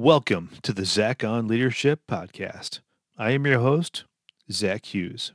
Welcome 0.00 0.52
to 0.62 0.72
the 0.72 0.86
Zach 0.86 1.22
on 1.22 1.46
Leadership 1.46 2.06
podcast. 2.08 2.80
I 3.18 3.32
am 3.32 3.44
your 3.44 3.60
host, 3.60 4.04
Zach 4.50 4.94
Hughes. 4.94 5.34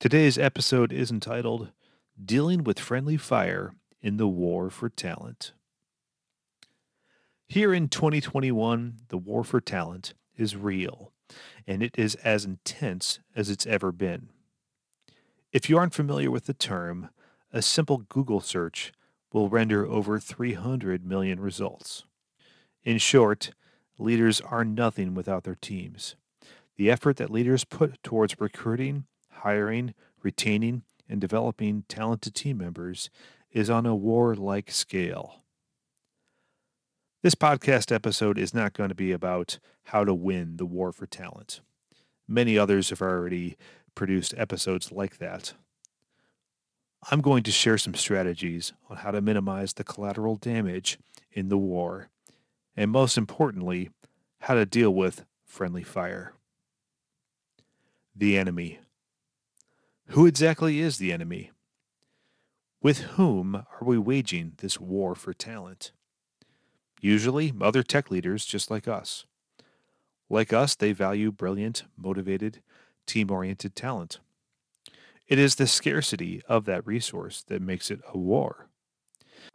Today's 0.00 0.38
episode 0.38 0.94
is 0.94 1.10
entitled 1.10 1.72
Dealing 2.18 2.64
with 2.64 2.80
Friendly 2.80 3.18
Fire 3.18 3.74
in 4.00 4.16
the 4.16 4.26
War 4.26 4.70
for 4.70 4.88
Talent. 4.88 5.52
Here 7.46 7.74
in 7.74 7.88
2021, 7.88 9.00
the 9.08 9.18
war 9.18 9.44
for 9.44 9.60
talent 9.60 10.14
is 10.38 10.56
real, 10.56 11.12
and 11.66 11.82
it 11.82 11.98
is 11.98 12.14
as 12.24 12.46
intense 12.46 13.20
as 13.34 13.50
it's 13.50 13.66
ever 13.66 13.92
been. 13.92 14.30
If 15.52 15.68
you 15.68 15.76
aren't 15.76 15.92
familiar 15.92 16.30
with 16.30 16.46
the 16.46 16.54
term, 16.54 17.10
a 17.52 17.60
simple 17.60 17.98
Google 17.98 18.40
search 18.40 18.94
will 19.34 19.50
render 19.50 19.86
over 19.86 20.18
300 20.18 21.04
million 21.04 21.40
results. 21.40 22.04
In 22.82 22.96
short, 22.96 23.50
leaders 23.98 24.40
are 24.40 24.64
nothing 24.64 25.14
without 25.14 25.44
their 25.44 25.54
teams. 25.54 26.16
The 26.76 26.90
effort 26.90 27.16
that 27.16 27.30
leaders 27.30 27.64
put 27.64 28.02
towards 28.02 28.40
recruiting, 28.40 29.06
hiring, 29.30 29.94
retaining, 30.22 30.82
and 31.08 31.20
developing 31.20 31.84
talented 31.88 32.34
team 32.34 32.58
members 32.58 33.10
is 33.50 33.70
on 33.70 33.86
a 33.86 33.94
war 33.94 34.34
like 34.34 34.70
scale. 34.70 35.42
This 37.22 37.34
podcast 37.34 37.90
episode 37.90 38.38
is 38.38 38.52
not 38.52 38.74
going 38.74 38.90
to 38.90 38.94
be 38.94 39.12
about 39.12 39.58
how 39.84 40.04
to 40.04 40.14
win 40.14 40.58
the 40.58 40.66
war 40.66 40.92
for 40.92 41.06
talent. 41.06 41.60
Many 42.28 42.58
others 42.58 42.90
have 42.90 43.00
already 43.00 43.56
produced 43.94 44.34
episodes 44.36 44.92
like 44.92 45.18
that. 45.18 45.54
I'm 47.10 47.20
going 47.20 47.42
to 47.44 47.52
share 47.52 47.78
some 47.78 47.94
strategies 47.94 48.72
on 48.90 48.98
how 48.98 49.10
to 49.12 49.20
minimize 49.20 49.72
the 49.72 49.84
collateral 49.84 50.36
damage 50.36 50.98
in 51.32 51.48
the 51.48 51.58
war, 51.58 52.08
and 52.76 52.90
most 52.90 53.16
importantly, 53.16 53.90
how 54.46 54.54
to 54.54 54.64
deal 54.64 54.94
with 54.94 55.24
friendly 55.44 55.82
fire. 55.82 56.32
The 58.14 58.38
enemy. 58.38 58.78
Who 60.10 60.24
exactly 60.24 60.78
is 60.78 60.98
the 60.98 61.12
enemy? 61.12 61.50
With 62.80 63.00
whom 63.16 63.56
are 63.56 63.84
we 63.84 63.98
waging 63.98 64.52
this 64.58 64.78
war 64.78 65.16
for 65.16 65.34
talent? 65.34 65.90
Usually, 67.00 67.54
other 67.60 67.82
tech 67.82 68.08
leaders 68.08 68.46
just 68.46 68.70
like 68.70 68.86
us. 68.86 69.26
Like 70.30 70.52
us, 70.52 70.76
they 70.76 70.92
value 70.92 71.32
brilliant, 71.32 71.82
motivated, 71.96 72.62
team 73.04 73.32
oriented 73.32 73.74
talent. 73.74 74.20
It 75.26 75.40
is 75.40 75.56
the 75.56 75.66
scarcity 75.66 76.40
of 76.48 76.66
that 76.66 76.86
resource 76.86 77.42
that 77.48 77.60
makes 77.60 77.90
it 77.90 77.98
a 78.14 78.16
war. 78.16 78.68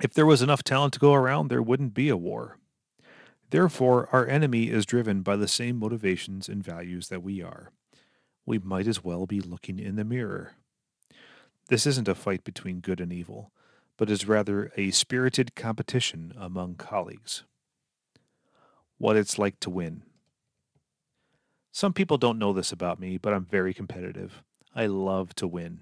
If 0.00 0.14
there 0.14 0.26
was 0.26 0.42
enough 0.42 0.62
talent 0.62 0.92
to 0.94 1.00
go 1.00 1.12
around, 1.12 1.48
there 1.48 1.60
wouldn't 1.60 1.92
be 1.92 2.08
a 2.08 2.16
war. 2.16 2.58
Therefore, 3.50 4.08
our 4.12 4.26
enemy 4.26 4.70
is 4.70 4.86
driven 4.86 5.22
by 5.22 5.36
the 5.36 5.48
same 5.48 5.78
motivations 5.78 6.48
and 6.48 6.64
values 6.64 7.08
that 7.08 7.22
we 7.22 7.42
are. 7.42 7.70
We 8.44 8.58
might 8.58 8.86
as 8.86 9.04
well 9.04 9.26
be 9.26 9.40
looking 9.40 9.78
in 9.78 9.96
the 9.96 10.04
mirror. 10.04 10.52
This 11.68 11.86
isn't 11.86 12.08
a 12.08 12.14
fight 12.14 12.44
between 12.44 12.80
good 12.80 13.00
and 13.00 13.12
evil 13.12 13.52
but 13.96 14.10
is 14.10 14.28
rather 14.28 14.70
a 14.76 14.90
spirited 14.90 15.54
competition 15.54 16.32
among 16.38 16.74
colleagues. 16.74 17.44
What 18.98 19.16
it's 19.16 19.38
like 19.38 19.60
to 19.60 19.70
win. 19.70 20.02
Some 21.72 21.92
people 21.92 22.18
don't 22.18 22.38
know 22.38 22.52
this 22.52 22.72
about 22.72 23.00
me, 23.00 23.18
but 23.18 23.32
I'm 23.32 23.44
very 23.44 23.74
competitive. 23.74 24.42
I 24.74 24.86
love 24.86 25.34
to 25.36 25.46
win. 25.46 25.80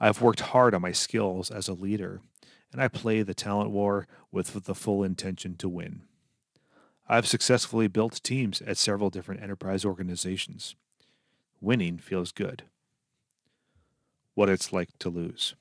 I've 0.00 0.22
worked 0.22 0.40
hard 0.40 0.74
on 0.74 0.82
my 0.82 0.92
skills 0.92 1.50
as 1.50 1.66
a 1.66 1.72
leader, 1.72 2.20
and 2.72 2.80
I 2.80 2.86
play 2.86 3.22
the 3.22 3.34
talent 3.34 3.70
war 3.70 4.06
with 4.30 4.64
the 4.64 4.74
full 4.74 5.02
intention 5.02 5.56
to 5.56 5.68
win. 5.68 6.02
I've 7.08 7.26
successfully 7.26 7.88
built 7.88 8.22
teams 8.22 8.60
at 8.60 8.76
several 8.76 9.08
different 9.08 9.42
enterprise 9.42 9.84
organizations. 9.84 10.76
Winning 11.60 11.98
feels 11.98 12.32
good. 12.32 12.64
What 14.34 14.50
it's 14.50 14.72
like 14.72 14.90
to 14.98 15.08
lose. 15.08 15.54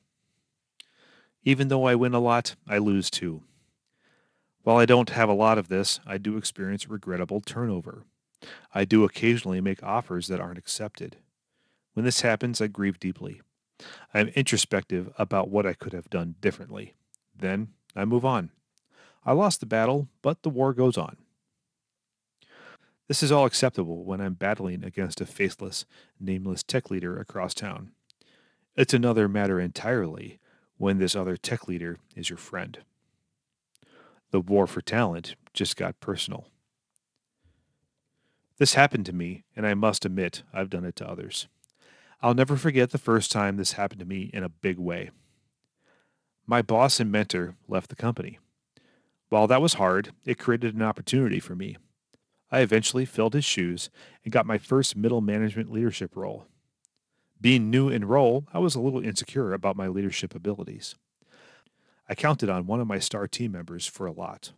Even 1.44 1.70
though 1.70 1.86
I 1.86 1.96
win 1.96 2.14
a 2.14 2.20
lot, 2.20 2.56
I 2.68 2.78
lose 2.80 3.10
too. 3.10 3.44
While 4.64 4.76
I 4.76 4.86
don't 4.86 5.12
have 5.12 5.30
a 5.30 5.34
lot 5.34 5.58
of 5.58 5.70
this, 5.70 6.02
I 6.06 6.18
do 6.18 6.36
experience 6.36 6.90
regrettable 6.90 7.40
turnover. 7.40 8.04
I 8.76 8.84
do 8.84 9.06
occasionally 9.06 9.62
make 9.62 9.82
offers 9.82 10.28
that 10.28 10.42
aren't 10.42 10.60
accepted. 10.60 11.16
When 11.94 12.04
this 12.04 12.22
happens, 12.22 12.60
I 12.60 12.68
grieve 12.68 13.00
deeply. 13.00 13.42
I 14.14 14.20
am 14.20 14.28
introspective 14.30 15.14
about 15.18 15.50
what 15.50 15.66
I 15.66 15.74
could 15.74 15.94
have 15.94 16.10
done 16.10 16.36
differently. 16.42 16.96
Then 17.34 17.70
I 17.96 18.04
move 18.04 18.26
on. 18.26 18.52
I 19.26 19.32
lost 19.32 19.62
the 19.62 19.66
battle, 19.66 20.10
but 20.22 20.44
the 20.44 20.50
war 20.50 20.74
goes 20.74 20.98
on. 20.98 21.16
This 23.08 23.24
is 23.24 23.32
all 23.32 23.46
acceptable 23.46 24.04
when 24.04 24.20
I'm 24.20 24.34
battling 24.34 24.84
against 24.84 25.22
a 25.22 25.26
faceless, 25.26 25.86
nameless 26.20 26.62
tech 26.62 26.92
leader 26.92 27.18
across 27.18 27.54
town. 27.54 27.92
It's 28.76 28.94
another 28.94 29.30
matter 29.30 29.60
entirely 29.60 30.40
when 30.78 30.98
this 30.98 31.16
other 31.16 31.38
tech 31.38 31.68
leader 31.68 31.98
is 32.16 32.30
your 32.30 32.38
friend. 32.38 32.80
The 34.32 34.42
war 34.42 34.68
for 34.68 34.82
talent 34.82 35.36
just 35.54 35.78
got 35.78 36.00
personal. 36.02 36.48
This 38.58 38.74
happened 38.74 39.06
to 39.06 39.14
me, 39.14 39.46
and 39.56 39.66
I 39.66 39.74
must 39.74 40.04
admit 40.04 40.44
I've 40.54 40.70
done 40.70 40.84
it 40.84 40.96
to 40.98 41.10
others. 41.10 41.48
I'll 42.22 42.34
never 42.34 42.58
forget 42.58 42.90
the 42.90 42.98
first 42.98 43.32
time 43.32 43.56
this 43.56 43.74
happened 43.74 44.00
to 44.00 44.06
me 44.06 44.32
in 44.34 44.44
a 44.44 44.50
big 44.50 44.80
way. 44.80 45.12
My 46.46 46.62
boss 46.62 47.00
and 47.00 47.12
mentor 47.12 47.56
left 47.68 47.90
the 47.90 47.96
company. 47.96 48.40
While 49.30 49.48
that 49.48 49.62
was 49.62 49.76
hard, 49.76 50.12
it 50.26 50.40
created 50.40 50.76
an 50.76 50.82
opportunity 50.82 51.40
for 51.40 51.56
me. 51.56 51.78
I 52.52 52.60
eventually 52.60 53.06
filled 53.06 53.34
his 53.34 53.46
shoes 53.46 53.90
and 54.24 54.32
got 54.32 54.46
my 54.46 54.58
first 54.58 54.96
middle 54.96 55.22
management 55.22 55.72
leadership 55.72 56.16
role. 56.16 56.48
Being 57.40 57.70
new 57.70 57.90
in 57.90 58.06
role, 58.06 58.46
I 58.54 58.60
was 58.60 58.76
a 58.76 58.80
little 58.80 59.04
insecure 59.04 59.54
about 59.54 59.76
my 59.76 59.88
leadership 59.88 60.34
abilities. 60.34 60.96
I 62.10 62.16
counted 62.16 62.50
on 62.50 62.66
one 62.66 62.80
of 62.80 62.88
my 62.88 63.00
star 63.00 63.28
team 63.28 63.52
members 63.52 63.86
for 63.86 64.06
a 64.08 64.12
lot. 64.12 64.54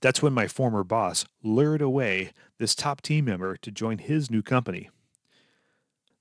That's 0.00 0.22
when 0.22 0.32
my 0.32 0.48
former 0.48 0.84
boss 0.84 1.24
lured 1.42 1.82
away 1.82 2.32
this 2.58 2.74
top 2.74 3.02
team 3.02 3.26
member 3.26 3.56
to 3.56 3.70
join 3.70 3.98
his 3.98 4.30
new 4.30 4.42
company. 4.42 4.90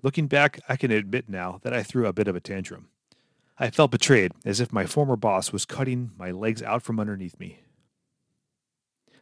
Looking 0.01 0.27
back, 0.27 0.59
I 0.67 0.75
can 0.75 0.91
admit 0.91 1.29
now 1.29 1.59
that 1.63 1.73
I 1.73 1.83
threw 1.83 2.05
a 2.05 2.13
bit 2.13 2.27
of 2.27 2.35
a 2.35 2.41
tantrum. 2.41 2.89
I 3.57 3.69
felt 3.69 3.91
betrayed, 3.91 4.31
as 4.44 4.59
if 4.59 4.73
my 4.73 4.85
former 4.85 5.15
boss 5.15 5.53
was 5.53 5.65
cutting 5.65 6.11
my 6.17 6.31
legs 6.31 6.61
out 6.63 6.81
from 6.81 7.00
underneath 7.00 7.39
me. 7.39 7.59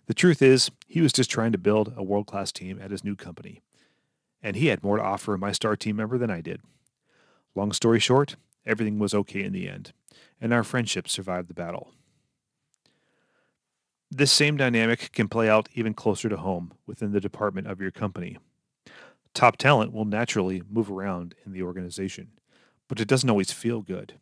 The 0.07 0.13
truth 0.13 0.41
is, 0.41 0.72
he 0.88 1.01
was 1.01 1.13
just 1.13 1.29
trying 1.29 1.51
to 1.51 1.57
build 1.57 1.94
a 1.95 2.03
world 2.03 2.28
class 2.28 2.51
team 2.51 2.79
at 2.81 2.91
his 2.91 3.03
new 3.03 3.16
company, 3.16 3.62
and 4.41 4.56
he 4.56 4.67
had 4.67 4.84
more 4.84 4.97
to 4.97 5.03
offer 5.03 5.38
my 5.38 5.51
star 5.51 5.75
team 5.75 5.95
member 5.95 6.17
than 6.17 6.31
I 6.31 6.41
did. 6.41 6.62
Long 7.56 7.72
story 7.72 8.00
short, 8.00 8.35
everything 8.66 9.00
was 9.00 9.13
okay 9.13 9.44
in 9.44 9.53
the 9.53 9.69
end, 9.69 9.94
and 10.40 10.53
our 10.53 10.63
friendship 10.63 11.07
survived 11.07 11.47
the 11.47 11.53
battle. 11.53 11.94
This 14.09 14.31
same 14.31 14.57
dynamic 14.57 15.11
can 15.13 15.29
play 15.29 15.47
out 15.47 15.69
even 15.73 15.94
closer 15.94 16.28
to 16.28 16.38
home 16.38 16.73
within 16.85 17.13
the 17.13 17.22
department 17.22 17.67
of 17.67 17.79
your 17.79 17.91
company. 17.91 18.38
Top 19.34 19.56
talent 19.56 19.94
will 19.94 20.03
naturally 20.03 20.63
move 20.69 20.91
around 20.91 21.35
in 21.45 21.53
the 21.53 21.63
organization, 21.63 22.31
but 22.90 23.00
it 23.00 23.07
doesn't 23.07 23.29
always 23.29 23.53
feel 23.53 23.81
good. 23.81 24.16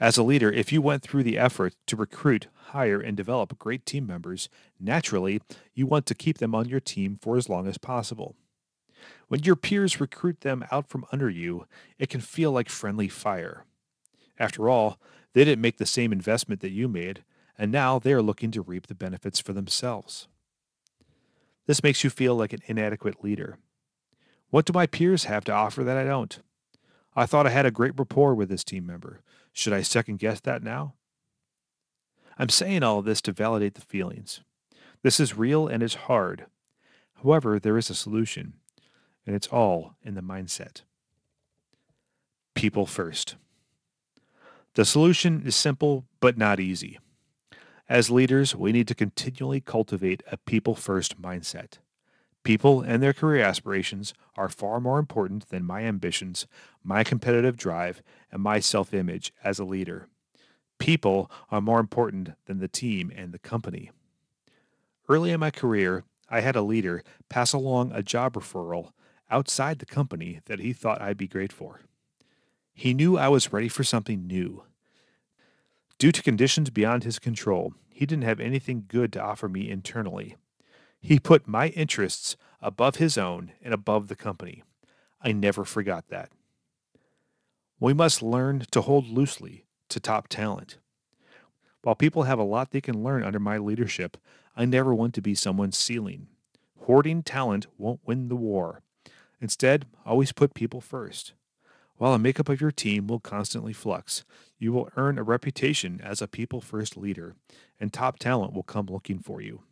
As 0.00 0.16
a 0.16 0.24
leader, 0.24 0.50
if 0.50 0.72
you 0.72 0.82
went 0.82 1.02
through 1.02 1.22
the 1.22 1.38
effort 1.38 1.74
to 1.86 1.96
recruit, 1.96 2.48
hire, 2.68 3.00
and 3.00 3.16
develop 3.16 3.58
great 3.58 3.84
team 3.86 4.06
members, 4.06 4.48
naturally, 4.80 5.40
you 5.74 5.86
want 5.86 6.06
to 6.06 6.14
keep 6.14 6.38
them 6.38 6.54
on 6.54 6.68
your 6.68 6.80
team 6.80 7.18
for 7.20 7.36
as 7.36 7.48
long 7.48 7.66
as 7.66 7.78
possible. 7.78 8.34
When 9.28 9.42
your 9.42 9.56
peers 9.56 10.00
recruit 10.00 10.40
them 10.40 10.64
out 10.70 10.88
from 10.88 11.04
under 11.12 11.28
you, 11.28 11.66
it 11.98 12.08
can 12.08 12.20
feel 12.20 12.52
like 12.52 12.68
friendly 12.68 13.08
fire. 13.08 13.64
After 14.38 14.68
all, 14.68 14.98
they 15.32 15.44
didn't 15.44 15.62
make 15.62 15.78
the 15.78 15.86
same 15.86 16.12
investment 16.12 16.60
that 16.60 16.70
you 16.70 16.88
made, 16.88 17.24
and 17.58 17.72
now 17.72 17.98
they 17.98 18.12
are 18.12 18.22
looking 18.22 18.50
to 18.52 18.62
reap 18.62 18.86
the 18.86 18.94
benefits 18.94 19.40
for 19.40 19.52
themselves. 19.52 20.28
This 21.66 21.82
makes 21.82 22.02
you 22.02 22.10
feel 22.10 22.34
like 22.34 22.52
an 22.52 22.62
inadequate 22.66 23.22
leader. 23.22 23.58
What 24.50 24.66
do 24.66 24.72
my 24.72 24.86
peers 24.86 25.24
have 25.24 25.44
to 25.44 25.52
offer 25.52 25.82
that 25.84 25.96
I 25.96 26.04
don't? 26.04 26.40
I 27.14 27.26
thought 27.26 27.46
I 27.46 27.50
had 27.50 27.66
a 27.66 27.70
great 27.70 27.98
rapport 27.98 28.34
with 28.34 28.48
this 28.48 28.64
team 28.64 28.86
member. 28.86 29.22
Should 29.52 29.72
I 29.72 29.82
second 29.82 30.18
guess 30.18 30.40
that 30.40 30.62
now? 30.62 30.94
I'm 32.38 32.48
saying 32.48 32.82
all 32.82 33.00
of 33.00 33.04
this 33.04 33.20
to 33.22 33.32
validate 33.32 33.74
the 33.74 33.80
feelings. 33.80 34.40
This 35.02 35.20
is 35.20 35.36
real 35.36 35.66
and 35.66 35.82
it's 35.82 35.94
hard. 35.94 36.46
However, 37.22 37.58
there 37.58 37.78
is 37.78 37.90
a 37.90 37.94
solution 37.94 38.54
and 39.26 39.36
it's 39.36 39.48
all 39.48 39.94
in 40.02 40.14
the 40.14 40.22
mindset. 40.22 40.82
People 42.54 42.86
first. 42.86 43.36
The 44.74 44.84
solution 44.84 45.42
is 45.44 45.54
simple 45.54 46.06
but 46.20 46.38
not 46.38 46.60
easy. 46.60 46.98
As 47.88 48.10
leaders, 48.10 48.56
we 48.56 48.72
need 48.72 48.88
to 48.88 48.94
continually 48.94 49.60
cultivate 49.60 50.22
a 50.30 50.38
people 50.38 50.74
first 50.74 51.20
mindset. 51.20 51.78
People 52.42 52.80
and 52.80 53.02
their 53.02 53.12
career 53.12 53.44
aspirations 53.44 54.14
are 54.36 54.48
far 54.48 54.80
more 54.80 54.98
important 54.98 55.48
than 55.50 55.64
my 55.64 55.82
ambitions, 55.82 56.46
my 56.82 57.04
competitive 57.04 57.56
drive, 57.56 58.02
and 58.32 58.42
my 58.42 58.58
self 58.58 58.92
image 58.94 59.32
as 59.44 59.58
a 59.58 59.64
leader. 59.64 60.08
People 60.82 61.30
are 61.48 61.60
more 61.60 61.78
important 61.78 62.30
than 62.46 62.58
the 62.58 62.66
team 62.66 63.12
and 63.14 63.30
the 63.30 63.38
company. 63.38 63.92
Early 65.08 65.30
in 65.30 65.38
my 65.38 65.52
career, 65.52 66.02
I 66.28 66.40
had 66.40 66.56
a 66.56 66.62
leader 66.62 67.04
pass 67.28 67.52
along 67.52 67.92
a 67.92 68.02
job 68.02 68.32
referral 68.32 68.90
outside 69.30 69.78
the 69.78 69.86
company 69.86 70.40
that 70.46 70.58
he 70.58 70.72
thought 70.72 71.00
I'd 71.00 71.16
be 71.16 71.28
great 71.28 71.52
for. 71.52 71.82
He 72.74 72.94
knew 72.94 73.16
I 73.16 73.28
was 73.28 73.52
ready 73.52 73.68
for 73.68 73.84
something 73.84 74.26
new. 74.26 74.64
Due 75.98 76.10
to 76.10 76.20
conditions 76.20 76.68
beyond 76.70 77.04
his 77.04 77.20
control, 77.20 77.74
he 77.88 78.04
didn't 78.04 78.24
have 78.24 78.40
anything 78.40 78.86
good 78.88 79.12
to 79.12 79.22
offer 79.22 79.48
me 79.48 79.70
internally. 79.70 80.34
He 81.00 81.20
put 81.20 81.46
my 81.46 81.68
interests 81.68 82.36
above 82.60 82.96
his 82.96 83.16
own 83.16 83.52
and 83.62 83.72
above 83.72 84.08
the 84.08 84.16
company. 84.16 84.64
I 85.20 85.30
never 85.30 85.64
forgot 85.64 86.08
that. 86.08 86.30
We 87.78 87.94
must 87.94 88.20
learn 88.20 88.64
to 88.72 88.80
hold 88.80 89.06
loosely 89.06 89.64
to 89.92 90.00
top 90.00 90.28
talent. 90.28 90.78
While 91.82 91.94
people 91.94 92.24
have 92.24 92.38
a 92.38 92.44
lot 92.44 92.70
they 92.70 92.80
can 92.80 93.02
learn 93.02 93.24
under 93.24 93.40
my 93.40 93.58
leadership, 93.58 94.16
I 94.56 94.64
never 94.64 94.94
want 94.94 95.14
to 95.14 95.22
be 95.22 95.34
someone's 95.34 95.78
ceiling. 95.78 96.28
Hoarding 96.86 97.22
talent 97.22 97.66
won't 97.78 98.00
win 98.04 98.28
the 98.28 98.36
war. 98.36 98.82
Instead, 99.40 99.86
always 100.04 100.32
put 100.32 100.54
people 100.54 100.80
first. 100.80 101.32
While 101.96 102.12
the 102.12 102.18
makeup 102.18 102.48
of 102.48 102.60
your 102.60 102.70
team 102.70 103.06
will 103.06 103.20
constantly 103.20 103.72
flux, 103.72 104.24
you 104.58 104.72
will 104.72 104.90
earn 104.96 105.18
a 105.18 105.22
reputation 105.22 106.00
as 106.02 106.20
a 106.20 106.28
people 106.28 106.60
first 106.60 106.96
leader, 106.96 107.34
and 107.78 107.92
top 107.92 108.18
talent 108.18 108.52
will 108.52 108.62
come 108.62 108.86
looking 108.86 109.18
for 109.18 109.40
you. 109.40 109.62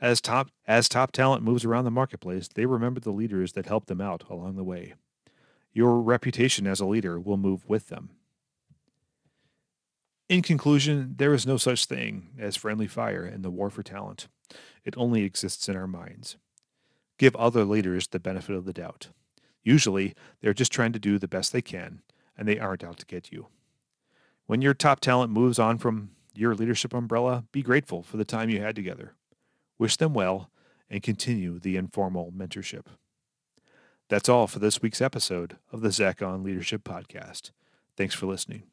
As 0.00 0.20
top, 0.20 0.48
as 0.66 0.88
top 0.88 1.12
talent 1.12 1.42
moves 1.42 1.64
around 1.64 1.84
the 1.84 1.90
marketplace, 1.90 2.48
they 2.48 2.66
remember 2.66 3.00
the 3.00 3.10
leaders 3.10 3.52
that 3.52 3.66
helped 3.66 3.88
them 3.88 4.00
out 4.00 4.24
along 4.28 4.56
the 4.56 4.64
way. 4.64 4.94
Your 5.72 6.00
reputation 6.00 6.66
as 6.66 6.80
a 6.80 6.86
leader 6.86 7.18
will 7.18 7.36
move 7.36 7.68
with 7.68 7.88
them. 7.88 8.10
In 10.28 10.40
conclusion, 10.40 11.14
there 11.18 11.34
is 11.34 11.46
no 11.46 11.58
such 11.58 11.84
thing 11.84 12.30
as 12.38 12.56
friendly 12.56 12.86
fire 12.86 13.26
in 13.26 13.42
the 13.42 13.50
war 13.50 13.68
for 13.68 13.82
talent. 13.82 14.28
It 14.84 14.94
only 14.96 15.22
exists 15.22 15.68
in 15.68 15.76
our 15.76 15.86
minds. 15.86 16.36
Give 17.18 17.36
other 17.36 17.64
leaders 17.64 18.08
the 18.08 18.18
benefit 18.18 18.56
of 18.56 18.64
the 18.64 18.72
doubt. 18.72 19.08
Usually, 19.62 20.14
they're 20.40 20.54
just 20.54 20.72
trying 20.72 20.92
to 20.92 20.98
do 20.98 21.18
the 21.18 21.28
best 21.28 21.52
they 21.52 21.62
can, 21.62 22.00
and 22.36 22.48
they 22.48 22.58
aren't 22.58 22.84
out 22.84 22.98
to 22.98 23.06
get 23.06 23.32
you. 23.32 23.48
When 24.46 24.62
your 24.62 24.74
top 24.74 25.00
talent 25.00 25.30
moves 25.30 25.58
on 25.58 25.78
from 25.78 26.10
your 26.34 26.54
leadership 26.54 26.92
umbrella, 26.92 27.44
be 27.52 27.62
grateful 27.62 28.02
for 28.02 28.16
the 28.16 28.24
time 28.24 28.50
you 28.50 28.60
had 28.60 28.76
together. 28.76 29.14
Wish 29.78 29.96
them 29.96 30.14
well 30.14 30.50
and 30.90 31.02
continue 31.02 31.58
the 31.58 31.76
informal 31.76 32.32
mentorship. 32.36 32.86
That's 34.08 34.28
all 34.28 34.46
for 34.46 34.58
this 34.58 34.82
week's 34.82 35.00
episode 35.00 35.56
of 35.72 35.80
the 35.80 35.92
Zach 35.92 36.22
on 36.22 36.42
Leadership 36.42 36.84
Podcast. 36.84 37.50
Thanks 37.96 38.14
for 38.14 38.26
listening. 38.26 38.64